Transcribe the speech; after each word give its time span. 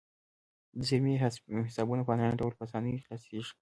د 0.77 0.79
زیرمې 0.87 1.13
حسابونه 1.67 2.01
په 2.05 2.11
انلاین 2.13 2.39
ډول 2.41 2.53
په 2.55 2.63
اسانۍ 2.67 2.93
خلاصیږي. 3.05 3.51